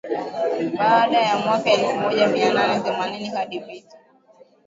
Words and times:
Baada 0.77 1.19
ya 1.21 1.37
mwaka 1.37 1.69
elfumoja 1.71 2.27
mianane 2.27 2.79
themanini 2.83 3.25
hadi 3.29 3.59
Vita 3.59 3.97